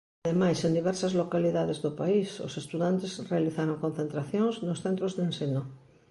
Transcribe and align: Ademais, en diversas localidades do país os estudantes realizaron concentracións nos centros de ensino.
Ademais, 0.27 0.59
en 0.67 0.71
diversas 0.79 1.13
localidades 1.21 1.77
do 1.85 1.91
país 2.01 2.29
os 2.47 2.53
estudantes 2.61 3.11
realizaron 3.31 3.81
concentracións 3.85 4.55
nos 4.67 4.81
centros 4.85 5.11
de 5.17 5.23
ensino. 5.29 5.61